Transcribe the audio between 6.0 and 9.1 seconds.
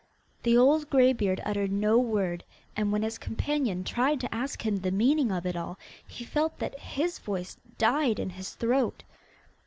he felt that his voice died in his throat.